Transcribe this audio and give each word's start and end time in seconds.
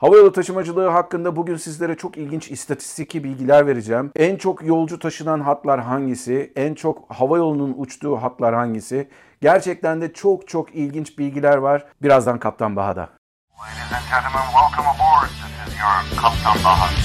Havayolu 0.00 0.32
taşımacılığı 0.32 0.88
hakkında 0.88 1.36
bugün 1.36 1.56
sizlere 1.56 1.96
çok 1.96 2.16
ilginç 2.16 2.50
istatistiki 2.50 3.24
bilgiler 3.24 3.66
vereceğim. 3.66 4.10
En 4.16 4.36
çok 4.36 4.62
yolcu 4.62 4.98
taşınan 4.98 5.40
hatlar 5.40 5.80
hangisi? 5.80 6.52
En 6.56 6.74
çok 6.74 7.14
havayolunun 7.14 7.74
uçtuğu 7.76 8.16
hatlar 8.16 8.54
hangisi? 8.54 9.08
Gerçekten 9.40 10.00
de 10.00 10.12
çok 10.12 10.48
çok 10.48 10.74
ilginç 10.74 11.18
bilgiler 11.18 11.56
var. 11.56 11.86
Birazdan 12.02 12.38
Kaptan 12.38 12.76
Baha'da. 12.76 13.00
Ladies 13.00 13.92
and 13.92 14.04
gentlemen, 14.10 14.46
welcome 14.52 14.88
aboard. 14.88 15.28
This 15.28 15.74
is 15.74 15.80
your 15.80 16.22
Kaptan 16.22 16.64
Baha. 16.64 16.99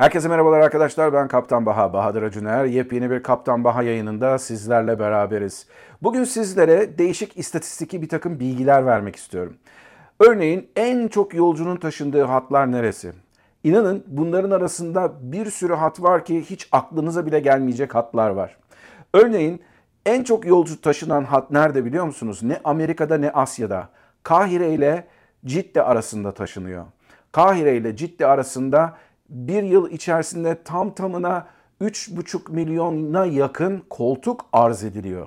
Herkese 0.00 0.28
merhabalar 0.28 0.60
arkadaşlar. 0.60 1.12
Ben 1.12 1.28
Kaptan 1.28 1.66
Baha, 1.66 1.92
Bahadır 1.92 2.22
Acuner. 2.22 2.64
Yepyeni 2.64 3.10
bir 3.10 3.22
Kaptan 3.22 3.64
Baha 3.64 3.82
yayınında 3.82 4.38
sizlerle 4.38 4.98
beraberiz. 4.98 5.66
Bugün 6.02 6.24
sizlere 6.24 6.98
değişik 6.98 7.36
istatistiki 7.36 8.02
bir 8.02 8.08
takım 8.08 8.40
bilgiler 8.40 8.86
vermek 8.86 9.16
istiyorum. 9.16 9.56
Örneğin 10.20 10.70
en 10.76 11.08
çok 11.08 11.34
yolcunun 11.34 11.76
taşındığı 11.76 12.22
hatlar 12.22 12.72
neresi? 12.72 13.12
İnanın 13.64 14.04
bunların 14.06 14.50
arasında 14.50 15.12
bir 15.20 15.50
sürü 15.50 15.74
hat 15.74 16.02
var 16.02 16.24
ki 16.24 16.44
hiç 16.50 16.68
aklınıza 16.72 17.26
bile 17.26 17.40
gelmeyecek 17.40 17.94
hatlar 17.94 18.30
var. 18.30 18.56
Örneğin 19.14 19.62
en 20.06 20.24
çok 20.24 20.46
yolcu 20.46 20.80
taşınan 20.80 21.24
hat 21.24 21.50
nerede 21.50 21.84
biliyor 21.84 22.04
musunuz? 22.04 22.42
Ne 22.42 22.60
Amerika'da 22.64 23.18
ne 23.18 23.30
Asya'da. 23.30 23.88
Kahire 24.22 24.72
ile 24.72 25.06
Cidde 25.44 25.82
arasında 25.82 26.32
taşınıyor. 26.32 26.84
Kahire 27.32 27.76
ile 27.76 27.96
Cidde 27.96 28.26
arasında 28.26 28.96
bir 29.30 29.62
yıl 29.62 29.90
içerisinde 29.90 30.58
tam 30.64 30.94
tamına 30.94 31.46
3,5 31.80 32.52
milyona 32.52 33.26
yakın 33.26 33.82
koltuk 33.90 34.46
arz 34.52 34.84
ediliyor. 34.84 35.26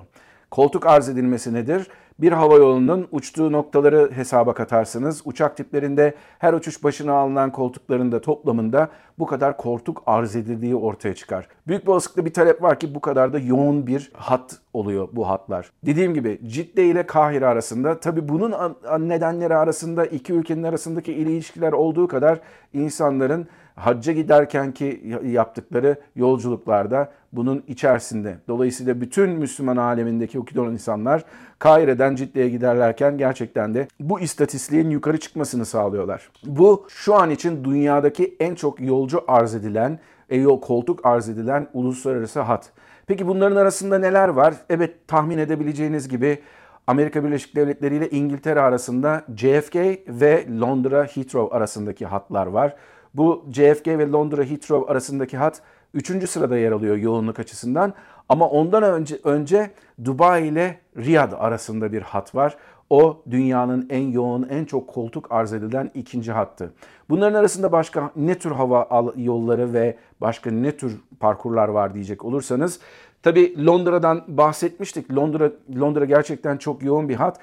Koltuk 0.50 0.86
arz 0.86 1.08
edilmesi 1.08 1.54
nedir? 1.54 1.88
Bir 2.18 2.32
hava 2.32 2.54
yolunun 2.54 3.08
uçtuğu 3.10 3.52
noktaları 3.52 4.10
hesaba 4.12 4.54
katarsınız. 4.54 5.22
Uçak 5.24 5.56
tiplerinde 5.56 6.14
her 6.38 6.52
uçuş 6.52 6.84
başına 6.84 7.12
alınan 7.12 7.52
koltukların 7.52 8.12
da 8.12 8.20
toplamında 8.20 8.88
bu 9.18 9.26
kadar 9.26 9.56
koltuk 9.56 10.02
arz 10.06 10.36
edildiği 10.36 10.76
ortaya 10.76 11.14
çıkar. 11.14 11.48
Büyük 11.66 11.82
bir 11.82 11.88
olasılıkla 11.88 12.24
bir 12.24 12.32
talep 12.32 12.62
var 12.62 12.80
ki 12.80 12.94
bu 12.94 13.00
kadar 13.00 13.32
da 13.32 13.38
yoğun 13.38 13.86
bir 13.86 14.12
hat 14.14 14.58
oluyor 14.72 15.08
bu 15.12 15.28
hatlar. 15.28 15.70
Dediğim 15.86 16.14
gibi 16.14 16.40
Cidde 16.46 16.84
ile 16.86 17.06
Kahire 17.06 17.46
arasında 17.46 18.00
tabi 18.00 18.28
bunun 18.28 18.54
nedenleri 18.98 19.56
arasında 19.56 20.06
iki 20.06 20.32
ülkenin 20.32 20.62
arasındaki 20.62 21.12
ilişkiler 21.12 21.72
olduğu 21.72 22.08
kadar 22.08 22.40
insanların 22.72 23.48
hacca 23.74 24.12
giderken 24.12 24.72
ki 24.72 25.18
yaptıkları 25.24 25.96
yolculuklarda 26.16 27.12
bunun 27.32 27.64
içerisinde. 27.68 28.36
Dolayısıyla 28.48 29.00
bütün 29.00 29.30
Müslüman 29.30 29.76
alemindeki 29.76 30.38
okuyan 30.38 30.72
insanlar 30.72 31.24
Kahire'den 31.58 32.14
Cidde'ye 32.14 32.48
giderlerken 32.48 33.18
gerçekten 33.18 33.74
de 33.74 33.88
bu 34.00 34.20
istatistiğin 34.20 34.90
yukarı 34.90 35.20
çıkmasını 35.20 35.66
sağlıyorlar. 35.66 36.30
Bu 36.46 36.86
şu 36.88 37.14
an 37.14 37.30
için 37.30 37.64
dünyadaki 37.64 38.36
en 38.40 38.54
çok 38.54 38.80
yolcu 38.80 39.24
arz 39.28 39.54
edilen, 39.54 39.98
e, 40.30 40.44
koltuk 40.44 41.06
arz 41.06 41.28
edilen 41.28 41.68
uluslararası 41.72 42.40
hat. 42.40 42.72
Peki 43.06 43.26
bunların 43.26 43.56
arasında 43.56 43.98
neler 43.98 44.28
var? 44.28 44.54
Evet 44.70 45.08
tahmin 45.08 45.38
edebileceğiniz 45.38 46.08
gibi 46.08 46.38
Amerika 46.86 47.24
Birleşik 47.24 47.56
Devletleri 47.56 47.96
ile 47.96 48.10
İngiltere 48.10 48.60
arasında 48.60 49.24
JFK 49.36 49.76
ve 50.08 50.46
Londra 50.60 51.04
Heathrow 51.04 51.56
arasındaki 51.56 52.06
hatlar 52.06 52.46
var. 52.46 52.76
Bu 53.14 53.44
JFK 53.52 53.86
ve 53.86 54.10
Londra 54.10 54.42
Heathrow 54.42 54.92
arasındaki 54.92 55.36
hat 55.36 55.62
3. 55.94 56.30
sırada 56.30 56.58
yer 56.58 56.72
alıyor 56.72 56.96
yoğunluk 56.96 57.38
açısından. 57.38 57.94
Ama 58.28 58.48
ondan 58.48 58.82
önce 58.82 59.18
önce 59.24 59.70
Dubai 60.04 60.46
ile 60.46 60.78
Riyad 60.96 61.32
arasında 61.32 61.92
bir 61.92 62.02
hat 62.02 62.34
var. 62.34 62.56
O 62.90 63.22
dünyanın 63.30 63.86
en 63.90 64.08
yoğun, 64.08 64.48
en 64.50 64.64
çok 64.64 64.88
koltuk 64.88 65.32
arz 65.32 65.52
edilen 65.52 65.90
ikinci 65.94 66.32
hattı. 66.32 66.72
Bunların 67.08 67.38
arasında 67.38 67.72
başka 67.72 68.10
ne 68.16 68.38
tür 68.38 68.50
hava 68.50 69.12
yolları 69.16 69.72
ve 69.72 69.96
başka 70.20 70.50
ne 70.50 70.76
tür 70.76 71.00
parkurlar 71.20 71.68
var 71.68 71.94
diyecek 71.94 72.24
olursanız 72.24 72.80
Tabi 73.24 73.66
Londra'dan 73.66 74.24
bahsetmiştik. 74.28 75.14
Londra 75.16 75.50
Londra 75.80 76.04
gerçekten 76.04 76.56
çok 76.56 76.82
yoğun 76.82 77.08
bir 77.08 77.14
hat. 77.14 77.40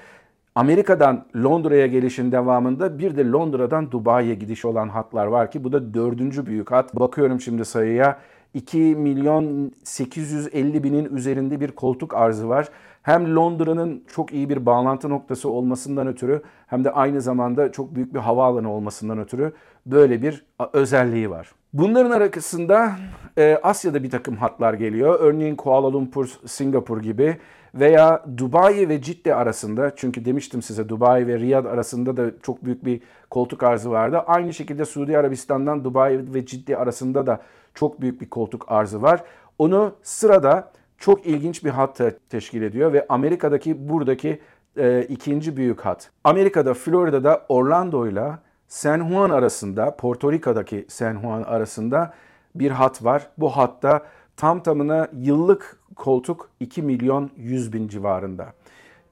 Amerika'dan 0.54 1.24
Londra'ya 1.36 1.86
gelişin 1.86 2.32
devamında 2.32 2.98
bir 2.98 3.16
de 3.16 3.24
Londra'dan 3.24 3.90
Dubai'ye 3.90 4.34
gidiş 4.34 4.64
olan 4.64 4.88
hatlar 4.88 5.26
var 5.26 5.50
ki 5.50 5.64
bu 5.64 5.72
da 5.72 5.94
dördüncü 5.94 6.46
büyük 6.46 6.70
hat. 6.70 6.94
Bakıyorum 6.94 7.40
şimdi 7.40 7.64
sayıya 7.64 8.18
2 8.54 8.78
milyon 8.78 9.72
850 9.84 10.84
binin 10.84 11.16
üzerinde 11.16 11.60
bir 11.60 11.70
koltuk 11.70 12.14
arzı 12.14 12.48
var. 12.48 12.68
Hem 13.02 13.36
Londra'nın 13.36 14.04
çok 14.14 14.32
iyi 14.32 14.48
bir 14.48 14.66
bağlantı 14.66 15.10
noktası 15.10 15.48
olmasından 15.50 16.06
ötürü 16.06 16.42
hem 16.66 16.84
de 16.84 16.90
aynı 16.90 17.20
zamanda 17.20 17.72
çok 17.72 17.94
büyük 17.94 18.14
bir 18.14 18.18
havaalanı 18.18 18.72
olmasından 18.72 19.18
ötürü 19.18 19.52
böyle 19.86 20.22
bir 20.22 20.44
özelliği 20.72 21.30
var. 21.30 21.52
Bunların 21.72 22.10
arasında 22.10 22.92
e, 23.38 23.58
Asya'da 23.62 24.02
bir 24.02 24.10
takım 24.10 24.36
hatlar 24.36 24.74
geliyor. 24.74 25.20
Örneğin 25.20 25.56
Kuala 25.56 25.92
Lumpur, 25.92 26.32
Singapur 26.46 27.02
gibi 27.02 27.36
veya 27.74 28.24
Dubai 28.36 28.88
ve 28.88 29.02
Cidde 29.02 29.34
arasında 29.34 29.92
çünkü 29.96 30.24
demiştim 30.24 30.62
size 30.62 30.88
Dubai 30.88 31.26
ve 31.26 31.38
Riyad 31.38 31.64
arasında 31.64 32.16
da 32.16 32.30
çok 32.42 32.64
büyük 32.64 32.84
bir 32.84 33.00
koltuk 33.30 33.62
arzı 33.62 33.90
vardı. 33.90 34.18
Aynı 34.26 34.54
şekilde 34.54 34.84
Suudi 34.84 35.18
Arabistan'dan 35.18 35.84
Dubai 35.84 36.34
ve 36.34 36.46
Cidde 36.46 36.76
arasında 36.76 37.26
da 37.26 37.40
çok 37.74 38.00
büyük 38.00 38.20
bir 38.20 38.30
koltuk 38.30 38.72
arzı 38.72 39.02
var. 39.02 39.24
Onu 39.58 39.94
sırada 40.02 40.70
çok 40.98 41.26
ilginç 41.26 41.64
bir 41.64 41.70
hat 41.70 42.00
teşkil 42.28 42.62
ediyor 42.62 42.92
ve 42.92 43.06
Amerika'daki 43.08 43.88
buradaki 43.88 44.40
e, 44.76 45.02
ikinci 45.02 45.56
büyük 45.56 45.80
hat. 45.80 46.10
Amerika'da 46.24 46.74
Florida'da 46.74 47.46
Orlando 47.48 48.06
ile 48.06 48.30
San 48.68 49.08
Juan 49.08 49.30
arasında, 49.30 49.96
Porto 49.96 50.32
Rico'daki 50.32 50.86
San 50.88 51.20
Juan 51.20 51.42
arasında 51.42 52.14
bir 52.54 52.70
hat 52.70 53.04
var. 53.04 53.28
Bu 53.38 53.50
hatta 53.50 54.02
tam 54.36 54.62
tamına 54.62 55.08
yıllık 55.12 55.81
koltuk 55.96 56.50
2 56.60 56.82
milyon 56.82 57.30
100 57.36 57.72
bin 57.72 57.88
civarında. 57.88 58.52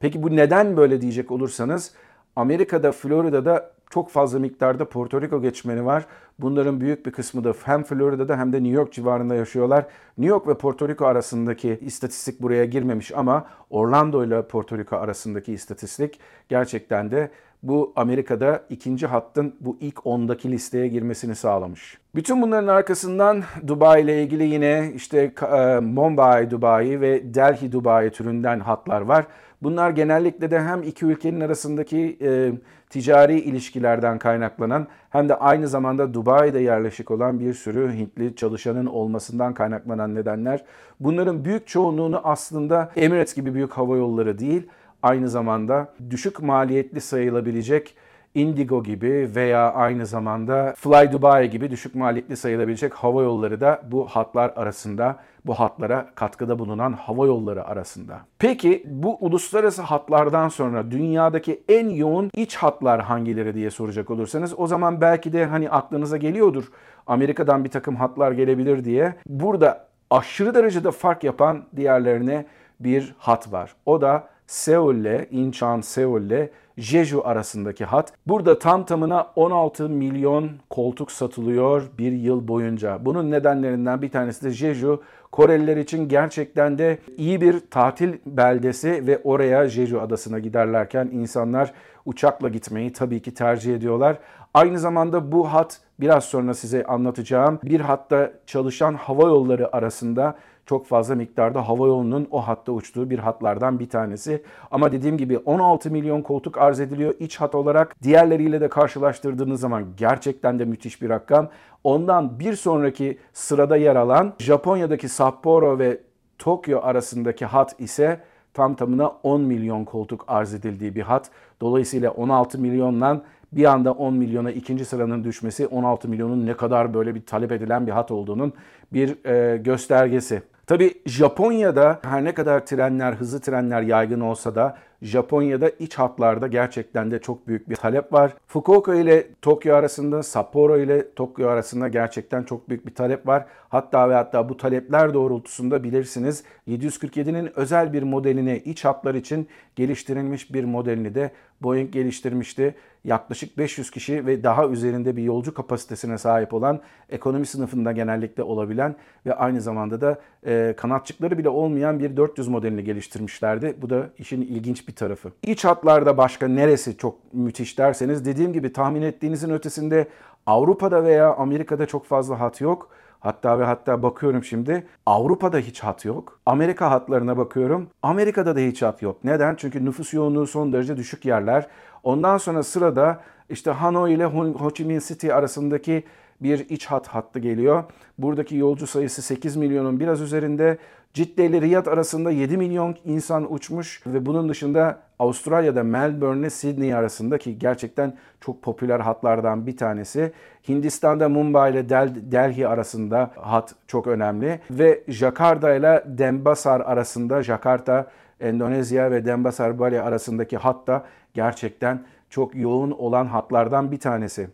Peki 0.00 0.22
bu 0.22 0.36
neden 0.36 0.76
böyle 0.76 1.00
diyecek 1.00 1.30
olursanız 1.30 1.92
Amerika'da, 2.36 2.92
Florida'da 2.92 3.72
çok 3.91 4.10
fazla 4.10 4.38
miktarda 4.38 4.88
Porto 4.88 5.22
Rico 5.22 5.42
geçmeni 5.42 5.84
var. 5.84 6.06
Bunların 6.38 6.80
büyük 6.80 7.06
bir 7.06 7.12
kısmı 7.12 7.44
da 7.44 7.54
hem 7.64 7.82
Florida'da 7.84 8.38
hem 8.38 8.52
de 8.52 8.56
New 8.56 8.76
York 8.76 8.92
civarında 8.92 9.34
yaşıyorlar. 9.34 9.86
New 10.19 10.30
York 10.30 10.48
ve 10.48 10.54
Porto 10.54 10.88
Rico 10.88 11.06
arasındaki 11.06 11.78
istatistik 11.80 12.42
buraya 12.42 12.64
girmemiş 12.64 13.12
ama 13.14 13.46
Orlando 13.70 14.24
ile 14.24 14.42
Porto 14.42 14.78
Rico 14.78 14.96
arasındaki 14.96 15.52
istatistik 15.52 16.20
gerçekten 16.48 17.10
de 17.10 17.30
bu 17.62 17.93
Amerika'da 17.97 18.62
ikinci 18.71 19.06
hattın 19.06 19.54
bu 19.60 19.76
ilk 19.81 19.97
10'daki 19.97 20.53
listeye 20.53 20.88
girmesini 20.88 21.34
sağlamış. 21.34 21.98
Bütün 22.15 22.43
bunların 22.43 22.69
arkasından 22.69 23.43
Dubai 23.66 24.03
ile 24.03 24.22
ilgili 24.22 24.44
yine 24.44 24.93
işte 24.94 25.32
e, 25.43 25.78
Mumbai 25.81 26.50
Dubai 26.50 27.00
ve 27.00 27.34
Delhi 27.34 27.72
Dubai 27.72 28.10
türünden 28.10 28.60
hatlar 28.60 29.00
var. 29.00 29.26
Bunlar 29.62 29.91
genellikle 29.91 30.50
de 30.50 30.60
hem 30.60 30.82
iki 30.82 31.06
ülkenin 31.06 31.41
arasındaki 31.41 32.19
e, 32.22 32.53
ticari 32.91 33.41
ilişkilerden 33.41 34.19
kaynaklanan 34.19 34.87
hem 35.10 35.28
de 35.28 35.34
aynı 35.34 35.69
zamanda 35.69 36.15
Dubai'de 36.15 36.59
yerleşik 36.59 37.10
olan 37.10 37.41
bir 37.41 37.54
sürü 37.54 37.93
Hintli 37.93 38.37
çalışanın 38.37 38.87
olmasından 38.87 39.54
kaynaklanan 39.54 40.15
nedenler. 40.15 40.65
Bunların 41.00 41.44
büyük 41.44 41.66
çoğunluğunu 41.66 42.20
aslında 42.25 42.91
Emirates 42.97 43.34
gibi 43.34 43.54
büyük 43.54 43.72
hava 43.72 43.97
yolları 43.97 44.38
değil, 44.38 44.66
aynı 45.03 45.28
zamanda 45.28 45.88
düşük 46.11 46.43
maliyetli 46.43 47.00
sayılabilecek 47.00 47.94
Indigo 48.34 48.83
gibi 48.83 49.31
veya 49.34 49.72
aynı 49.72 50.06
zamanda 50.06 50.75
Fly 50.77 51.12
Dubai 51.12 51.50
gibi 51.50 51.71
düşük 51.71 51.94
maliyetli 51.94 52.37
sayılabilecek 52.37 52.94
hava 52.94 53.22
yolları 53.22 53.61
da 53.61 53.83
bu 53.91 54.06
hatlar 54.06 54.53
arasında, 54.56 55.16
bu 55.47 55.55
hatlara 55.55 56.11
katkıda 56.15 56.59
bulunan 56.59 56.93
hava 56.93 57.27
yolları 57.27 57.65
arasında. 57.65 58.21
Peki 58.38 58.83
bu 58.87 59.16
uluslararası 59.21 59.82
hatlardan 59.82 60.49
sonra 60.49 60.91
dünyadaki 60.91 61.62
en 61.69 61.88
yoğun 61.88 62.31
iç 62.35 62.56
hatlar 62.56 63.00
hangileri 63.00 63.55
diye 63.55 63.70
soracak 63.70 64.11
olursanız 64.11 64.58
o 64.58 64.67
zaman 64.67 65.00
belki 65.00 65.32
de 65.32 65.46
hani 65.46 65.70
aklınıza 65.70 66.17
geliyordur 66.17 66.64
Amerika'dan 67.06 67.64
bir 67.64 67.70
takım 67.70 67.96
hatlar 67.96 68.32
gelebilir 68.32 68.85
diye. 68.85 69.14
Burada 69.26 69.87
aşırı 70.11 70.55
derecede 70.55 70.91
fark 70.91 71.25
yapan 71.25 71.64
diğerlerine 71.76 72.46
bir 72.81 73.14
hat 73.19 73.53
var. 73.53 73.75
O 73.87 74.00
da 74.00 74.29
Seul 74.50 74.94
ile 74.94 75.26
Incheon 75.31 75.81
Seul 75.81 76.23
ile 76.23 76.50
Jeju 76.76 77.23
arasındaki 77.25 77.85
hat. 77.85 78.12
Burada 78.26 78.58
tam 78.58 78.85
tamına 78.85 79.26
16 79.37 79.88
milyon 79.88 80.50
koltuk 80.70 81.12
satılıyor 81.12 81.82
bir 81.99 82.12
yıl 82.12 82.49
boyunca. 82.49 83.05
Bunun 83.05 83.31
nedenlerinden 83.31 84.02
bir 84.02 84.11
tanesi 84.11 84.44
de 84.44 84.50
Jeju 84.50 85.02
Koreliler 85.32 85.76
için 85.76 86.08
gerçekten 86.08 86.79
de 86.79 86.99
iyi 87.17 87.41
bir 87.41 87.61
tatil 87.70 88.12
beldesi 88.26 89.06
ve 89.06 89.20
oraya 89.25 89.69
Jeju 89.69 90.00
adasına 90.00 90.38
giderlerken 90.38 91.11
insanlar 91.12 91.73
uçakla 92.06 92.49
gitmeyi 92.49 92.93
tabii 92.93 93.23
ki 93.23 93.35
tercih 93.35 93.75
ediyorlar. 93.75 94.19
Aynı 94.55 94.79
zamanda 94.79 95.32
bu 95.32 95.53
hat 95.53 95.81
biraz 96.00 96.25
sonra 96.25 96.55
size 96.55 96.85
anlatacağım 96.85 97.58
bir 97.64 97.81
hatta 97.81 98.32
çalışan 98.46 98.94
hava 98.94 99.23
yolları 99.23 99.76
arasında 99.76 100.37
çok 100.70 100.87
fazla 100.87 101.14
miktarda 101.14 101.69
hava 101.69 101.87
yolunun 101.87 102.28
o 102.31 102.49
hatta 102.49 102.72
uçtuğu 102.72 103.11
bir 103.11 103.19
hatlardan 103.19 103.81
bir 103.81 103.88
tanesi. 103.88 104.43
Ama 104.70 104.93
dediğim 104.93 105.19
gibi 105.19 105.38
16 105.38 105.90
milyon 105.90 106.22
koltuk 106.22 106.58
arz 106.58 106.81
ediliyor 106.81 107.14
iç 107.19 107.37
hat 107.37 107.55
olarak. 107.55 108.02
Diğerleriyle 108.02 108.61
de 108.61 108.69
karşılaştırdığınız 108.69 109.61
zaman 109.61 109.84
gerçekten 109.96 110.58
de 110.58 110.64
müthiş 110.64 111.02
bir 111.02 111.08
rakam. 111.08 111.49
Ondan 111.84 112.38
bir 112.38 112.56
sonraki 112.56 113.19
sırada 113.32 113.76
yer 113.76 113.96
alan 113.96 114.32
Japonya'daki 114.38 115.08
Sapporo 115.08 115.78
ve 115.78 116.00
Tokyo 116.38 116.81
arasındaki 116.82 117.46
hat 117.46 117.81
ise 117.81 118.20
tam 118.55 118.75
tamına 118.75 119.08
10 119.08 119.40
milyon 119.40 119.84
koltuk 119.84 120.25
arz 120.28 120.55
edildiği 120.55 120.94
bir 120.94 121.02
hat. 121.02 121.31
Dolayısıyla 121.61 122.11
16 122.11 122.58
milyondan 122.58 123.22
bir 123.52 123.64
anda 123.64 123.93
10 123.93 124.14
milyona 124.14 124.50
ikinci 124.50 124.84
sıranın 124.84 125.25
düşmesi 125.25 125.67
16 125.67 126.08
milyonun 126.08 126.46
ne 126.46 126.56
kadar 126.56 126.94
böyle 126.94 127.14
bir 127.14 127.26
talep 127.26 127.52
edilen 127.52 127.87
bir 127.87 127.93
hat 127.93 128.11
olduğunun 128.11 128.52
bir 128.93 129.26
e, 129.26 129.56
göstergesi. 129.56 130.43
Tabi 130.70 130.94
Japonya'da 131.06 131.99
her 132.02 132.25
ne 132.25 132.34
kadar 132.34 132.67
trenler, 132.67 133.12
hızlı 133.12 133.40
trenler 133.40 133.82
yaygın 133.82 134.20
olsa 134.20 134.55
da 134.55 134.76
Japonya'da 135.02 135.69
iç 135.69 135.94
hatlarda 135.94 136.47
gerçekten 136.47 137.11
de 137.11 137.19
çok 137.19 137.49
büyük 137.49 137.70
bir 137.70 137.76
talep 137.76 138.12
var. 138.12 138.32
Fukuoka 138.47 138.94
ile 138.94 139.26
Tokyo 139.43 139.75
arasında, 139.75 140.23
Sapporo 140.23 140.79
ile 140.79 141.14
Tokyo 141.14 141.49
arasında 141.49 141.88
gerçekten 141.88 142.43
çok 142.43 142.69
büyük 142.69 142.87
bir 142.87 142.94
talep 142.94 143.26
var. 143.26 143.47
Hatta 143.69 144.11
ve 144.11 144.14
hatta 144.14 144.49
bu 144.49 144.56
talepler 144.56 145.14
doğrultusunda 145.14 145.85
bilirsiniz 145.85 146.44
747'nin 146.69 147.58
özel 147.58 147.93
bir 147.93 148.02
modelini 148.02 148.62
iç 148.64 148.85
hatlar 148.85 149.14
için 149.14 149.49
geliştirilmiş 149.76 150.55
bir 150.55 150.64
modelini 150.64 151.14
de 151.14 151.31
Boeing 151.62 151.93
geliştirmişti. 151.93 152.75
Yaklaşık 153.05 153.58
500 153.58 153.91
kişi 153.91 154.26
ve 154.26 154.44
daha 154.44 154.69
üzerinde 154.69 155.17
bir 155.17 155.23
yolcu 155.23 155.55
kapasitesine 155.55 156.19
sahip 156.19 156.55
olan 156.55 156.81
ekonomi 157.08 157.46
sınıfında 157.46 157.93
genellikle 157.93 158.43
olabilen 158.43 158.96
ve 159.26 159.35
aynı 159.35 159.61
zamanda 159.61 160.00
da 160.00 160.20
e, 160.46 160.75
kanatçıkları 160.76 161.38
bile 161.38 161.49
olmayan 161.49 161.99
bir 161.99 162.17
400 162.17 162.49
modelini 162.49 162.85
geliştirmişlerdi. 162.85 163.76
Bu 163.82 163.91
da 163.91 164.11
işin 164.19 164.43
ilginç 164.43 164.88
bir 164.88 164.89
tarafı. 164.94 165.31
İç 165.42 165.64
hatlarda 165.64 166.16
başka 166.19 166.48
neresi 166.48 166.96
çok 166.96 167.34
müthiş 167.34 167.78
derseniz 167.78 168.25
dediğim 168.25 168.52
gibi 168.52 168.72
tahmin 168.72 169.02
ettiğinizin 169.02 169.50
ötesinde 169.50 170.08
Avrupa'da 170.46 171.04
veya 171.04 171.34
Amerika'da 171.34 171.87
çok 171.87 172.06
fazla 172.06 172.40
hat 172.40 172.60
yok. 172.60 172.88
Hatta 173.20 173.58
ve 173.58 173.64
hatta 173.64 174.02
bakıyorum 174.02 174.44
şimdi 174.44 174.87
Avrupa'da 175.06 175.58
hiç 175.58 175.81
hat 175.81 176.04
yok. 176.04 176.40
Amerika 176.46 176.90
hatlarına 176.90 177.37
bakıyorum. 177.37 177.88
Amerika'da 178.02 178.56
da 178.56 178.60
hiç 178.60 178.82
hat 178.82 179.02
yok. 179.02 179.25
Neden? 179.25 179.54
Çünkü 179.54 179.84
nüfus 179.84 180.14
yoğunluğu 180.14 180.46
son 180.46 180.72
derece 180.72 180.96
düşük 180.96 181.25
yerler. 181.25 181.66
Ondan 182.02 182.38
sonra 182.38 182.62
sırada 182.62 183.20
işte 183.48 183.70
Hanoi 183.70 184.12
ile 184.12 184.25
Ho 184.25 184.70
Chi 184.70 184.84
Minh 184.84 185.02
City 185.02 185.32
arasındaki 185.32 186.04
bir 186.42 186.69
iç 186.69 186.87
hat 186.87 187.06
hattı 187.06 187.38
geliyor. 187.38 187.84
Buradaki 188.19 188.56
yolcu 188.56 188.87
sayısı 188.87 189.22
8 189.22 189.56
milyonun 189.56 190.00
biraz 190.00 190.20
üzerinde. 190.20 190.78
Cidde 191.14 191.46
ile 191.46 191.60
Riyad 191.60 191.87
arasında 191.87 192.31
7 192.31 192.56
milyon 192.56 192.96
insan 193.04 193.52
uçmuş 193.52 194.02
ve 194.06 194.26
bunun 194.26 194.48
dışında 194.48 194.98
Avustralya'da 195.19 195.82
Melbourne 195.82 196.40
ile 196.40 196.50
Sydney 196.50 196.94
arasındaki 196.94 197.58
gerçekten 197.58 198.16
çok 198.40 198.62
popüler 198.62 199.00
hatlardan 199.00 199.66
bir 199.66 199.76
tanesi. 199.76 200.32
Hindistan'da 200.69 201.28
Mumbai 201.28 201.72
ile 201.72 201.88
Del 201.88 202.14
Delhi 202.22 202.69
arasında 202.69 203.31
hat 203.36 203.75
çok 203.86 204.06
önemli 204.06 204.60
ve 204.70 205.04
Jakarta 205.08 205.75
ile 205.75 206.04
Denpasar 206.06 206.81
arasında 206.81 207.43
Jakarta 207.43 208.10
Endonezya 208.40 209.10
ve 209.10 209.25
Denpasar 209.25 209.78
Bali 209.78 210.00
arasındaki 210.00 210.56
hat 210.56 210.86
da 210.86 211.04
gerçekten 211.34 212.04
çok 212.31 212.54
yoğun 212.54 212.90
olan 212.90 213.26
hatlardan 213.26 213.93
bir 213.93 214.00
tanesi. 214.00 214.48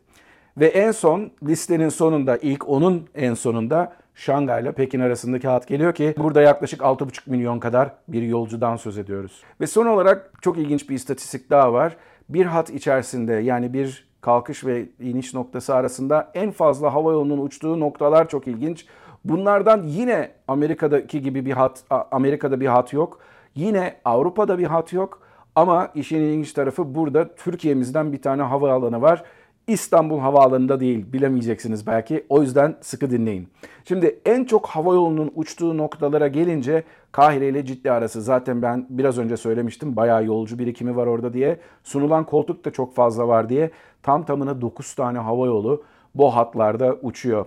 Ve 0.56 0.66
en 0.66 0.90
son 0.90 1.30
listenin 1.46 1.88
sonunda 1.88 2.36
ilk 2.36 2.68
onun 2.68 3.08
en 3.14 3.34
sonunda 3.34 3.92
Şangay 4.14 4.62
ile 4.62 4.72
Pekin 4.72 5.00
arasındaki 5.00 5.48
hat 5.48 5.68
geliyor 5.68 5.94
ki 5.94 6.14
burada 6.18 6.42
yaklaşık 6.42 6.80
6,5 6.80 7.30
milyon 7.30 7.58
kadar 7.58 7.92
bir 8.08 8.22
yolcudan 8.22 8.76
söz 8.76 8.98
ediyoruz. 8.98 9.42
Ve 9.60 9.66
son 9.66 9.86
olarak 9.86 10.32
çok 10.40 10.58
ilginç 10.58 10.90
bir 10.90 10.94
istatistik 10.94 11.50
daha 11.50 11.72
var. 11.72 11.96
Bir 12.28 12.46
hat 12.46 12.70
içerisinde 12.70 13.32
yani 13.32 13.72
bir 13.72 14.08
kalkış 14.20 14.64
ve 14.64 14.86
iniş 15.00 15.34
noktası 15.34 15.74
arasında 15.74 16.30
en 16.34 16.50
fazla 16.50 16.94
hava 16.94 17.12
yolunun 17.12 17.38
uçtuğu 17.38 17.80
noktalar 17.80 18.28
çok 18.28 18.46
ilginç. 18.46 18.86
Bunlardan 19.24 19.82
yine 19.82 20.30
Amerika'daki 20.48 21.22
gibi 21.22 21.46
bir 21.46 21.52
hat, 21.52 21.84
Amerika'da 21.90 22.60
bir 22.60 22.66
hat 22.66 22.92
yok. 22.92 23.20
Yine 23.54 23.96
Avrupa'da 24.04 24.58
bir 24.58 24.66
hat 24.66 24.92
yok. 24.92 25.20
Ama 25.54 25.90
işin 25.94 26.20
ilginç 26.20 26.52
tarafı 26.52 26.94
burada 26.94 27.34
Türkiye'mizden 27.34 28.12
bir 28.12 28.22
tane 28.22 28.42
havaalanı 28.42 29.02
var. 29.02 29.24
İstanbul 29.66 30.18
Havaalanı'nda 30.18 30.80
değil 30.80 31.12
bilemeyeceksiniz 31.12 31.86
belki. 31.86 32.26
O 32.28 32.42
yüzden 32.42 32.76
sıkı 32.80 33.10
dinleyin. 33.10 33.48
Şimdi 33.84 34.20
en 34.24 34.44
çok 34.44 34.66
hava 34.66 34.94
yolunun 34.94 35.32
uçtuğu 35.34 35.78
noktalara 35.78 36.28
gelince 36.28 36.84
Kahire 37.12 37.48
ile 37.48 37.64
Ciddi 37.64 37.92
arası 37.92 38.22
zaten 38.22 38.62
ben 38.62 38.86
biraz 38.90 39.18
önce 39.18 39.36
söylemiştim. 39.36 39.96
Bayağı 39.96 40.24
yolcu 40.24 40.58
birikimi 40.58 40.96
var 40.96 41.06
orada 41.06 41.32
diye. 41.32 41.58
Sunulan 41.84 42.24
koltuk 42.24 42.64
da 42.64 42.70
çok 42.70 42.94
fazla 42.94 43.28
var 43.28 43.48
diye. 43.48 43.70
Tam 44.02 44.24
tamına 44.24 44.60
9 44.60 44.94
tane 44.94 45.18
hava 45.18 45.46
yolu 45.46 45.84
bu 46.14 46.36
hatlarda 46.36 46.96
uçuyor. 47.02 47.46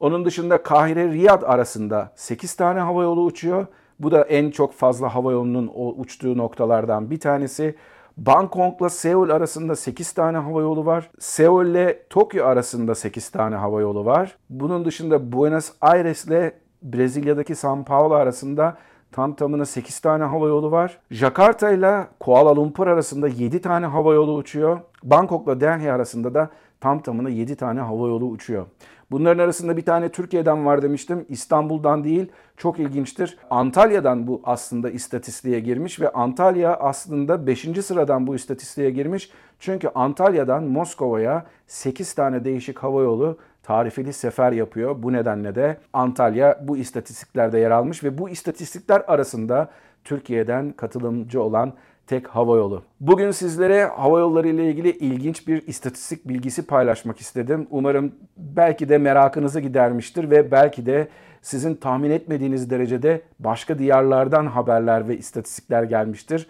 Onun 0.00 0.24
dışında 0.24 0.62
Kahire 0.62 1.12
Riyad 1.12 1.42
arasında 1.42 2.12
8 2.14 2.54
tane 2.54 2.80
hava 2.80 3.02
yolu 3.02 3.24
uçuyor. 3.24 3.66
Bu 4.00 4.10
da 4.10 4.22
en 4.22 4.50
çok 4.50 4.72
fazla 4.72 5.14
hava 5.14 5.32
yolunun 5.32 5.70
uçtuğu 5.96 6.38
noktalardan 6.38 7.10
bir 7.10 7.20
tanesi. 7.20 7.74
Bangkok'la 8.16 8.88
Seul 8.90 9.30
arasında 9.30 9.76
8 9.76 10.12
tane 10.12 10.38
hava 10.38 10.60
yolu 10.60 10.86
var. 10.86 11.10
Seul 11.18 11.66
ile 11.66 12.02
Tokyo 12.10 12.46
arasında 12.46 12.94
8 12.94 13.28
tane 13.28 13.56
hava 13.56 13.80
yolu 13.80 14.04
var. 14.04 14.36
Bunun 14.50 14.84
dışında 14.84 15.32
Buenos 15.32 15.70
Aires 15.80 16.24
ile 16.24 16.52
Brezilya'daki 16.82 17.52
São 17.52 17.84
Paulo 17.84 18.14
arasında 18.14 18.76
tam 19.12 19.34
tamına 19.34 19.64
8 19.64 20.00
tane 20.00 20.24
hava 20.24 20.48
yolu 20.48 20.70
var. 20.70 20.98
Jakarta 21.10 21.70
ile 21.70 22.06
Kuala 22.20 22.56
Lumpur 22.56 22.86
arasında 22.86 23.28
7 23.28 23.60
tane 23.60 23.86
hava 23.86 24.14
yolu 24.14 24.34
uçuyor. 24.34 24.78
Bangkok'la 25.02 25.60
Delhi 25.60 25.92
arasında 25.92 26.34
da 26.34 26.50
tam 26.80 27.02
tamına 27.02 27.28
7 27.28 27.56
tane 27.56 27.80
hava 27.80 28.08
yolu 28.08 28.26
uçuyor. 28.26 28.66
Bunların 29.14 29.44
arasında 29.44 29.76
bir 29.76 29.84
tane 29.84 30.08
Türkiye'den 30.08 30.66
var 30.66 30.82
demiştim. 30.82 31.26
İstanbul'dan 31.28 32.04
değil. 32.04 32.32
Çok 32.56 32.78
ilginçtir. 32.78 33.38
Antalya'dan 33.50 34.26
bu 34.26 34.40
aslında 34.44 34.90
istatistiğe 34.90 35.60
girmiş 35.60 36.00
ve 36.00 36.12
Antalya 36.12 36.76
aslında 36.76 37.46
5. 37.46 37.60
sıradan 37.84 38.26
bu 38.26 38.34
istatistiğe 38.34 38.90
girmiş. 38.90 39.30
Çünkü 39.58 39.88
Antalya'dan 39.94 40.64
Moskova'ya 40.64 41.46
8 41.66 42.14
tane 42.14 42.44
değişik 42.44 42.78
hava 42.78 43.02
yolu 43.02 43.38
tarifeli 43.62 44.12
sefer 44.12 44.52
yapıyor. 44.52 45.02
Bu 45.02 45.12
nedenle 45.12 45.54
de 45.54 45.76
Antalya 45.92 46.60
bu 46.62 46.76
istatistiklerde 46.76 47.58
yer 47.58 47.70
almış 47.70 48.04
ve 48.04 48.18
bu 48.18 48.28
istatistikler 48.28 49.02
arasında 49.06 49.70
Türkiye'den 50.04 50.72
katılımcı 50.72 51.42
olan 51.42 51.72
tek 52.06 52.28
hava 52.28 52.56
yolu. 52.56 52.82
Bugün 53.00 53.30
sizlere 53.30 53.84
hava 53.84 54.18
yolları 54.20 54.48
ile 54.48 54.70
ilgili 54.70 54.90
ilginç 54.90 55.48
bir 55.48 55.66
istatistik 55.66 56.28
bilgisi 56.28 56.66
paylaşmak 56.66 57.20
istedim. 57.20 57.66
Umarım 57.70 58.12
belki 58.36 58.88
de 58.88 58.98
merakınızı 58.98 59.60
gidermiştir 59.60 60.30
ve 60.30 60.50
belki 60.50 60.86
de 60.86 61.08
sizin 61.42 61.74
tahmin 61.74 62.10
etmediğiniz 62.10 62.70
derecede 62.70 63.22
başka 63.38 63.78
diyarlardan 63.78 64.46
haberler 64.46 65.08
ve 65.08 65.16
istatistikler 65.16 65.82
gelmiştir. 65.82 66.46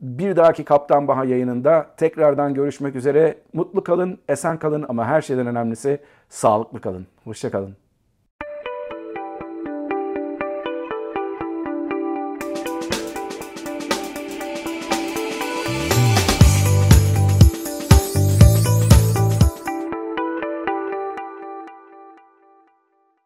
Bir 0.00 0.36
dahaki 0.36 0.64
Kaptan 0.64 1.08
Baha 1.08 1.24
yayınında 1.24 1.86
tekrardan 1.96 2.54
görüşmek 2.54 2.96
üzere. 2.96 3.38
Mutlu 3.52 3.84
kalın, 3.84 4.18
esen 4.28 4.58
kalın 4.58 4.86
ama 4.88 5.06
her 5.06 5.20
şeyden 5.22 5.46
önemlisi 5.46 6.00
sağlıklı 6.28 6.80
kalın. 6.80 7.06
Hoşçakalın. 7.24 7.79